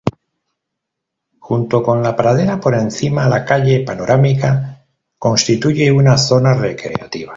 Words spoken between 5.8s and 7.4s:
una zona recreativa.